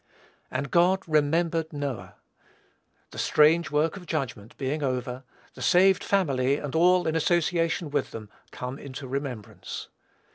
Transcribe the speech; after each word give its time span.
"And 0.49 0.71
God 0.71 1.07
remembered 1.07 1.71
Noah." 1.71 2.15
The 3.11 3.19
strange 3.19 3.69
work 3.69 3.97
of 3.97 4.07
judgment 4.07 4.57
being 4.57 4.81
over, 4.81 5.23
the 5.53 5.61
saved 5.61 6.03
family, 6.03 6.57
and 6.57 6.73
all 6.73 7.05
in 7.05 7.15
association 7.15 7.91
with 7.91 8.09
them, 8.09 8.27
come 8.49 8.79
into 8.79 9.07
remembrance. 9.07 9.89